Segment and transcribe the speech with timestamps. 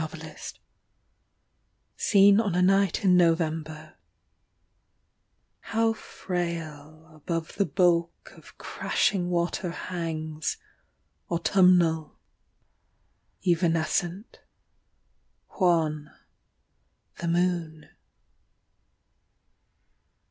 [0.01, 0.35] NIAGARA
[1.95, 3.99] Seen on a Night in November
[5.59, 10.57] How frail Above the bulk Of crashing water hangs,
[11.29, 12.17] Autumnal,
[13.47, 14.39] evanescent,
[15.59, 16.09] wan,
[17.19, 17.87] The moon.